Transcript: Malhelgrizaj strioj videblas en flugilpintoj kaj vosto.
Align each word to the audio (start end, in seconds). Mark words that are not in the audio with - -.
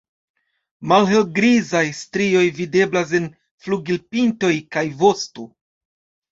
Malhelgrizaj 0.93 1.83
strioj 1.99 2.43
videblas 2.61 3.15
en 3.21 3.29
flugilpintoj 3.67 4.53
kaj 4.75 4.87
vosto. 5.07 5.51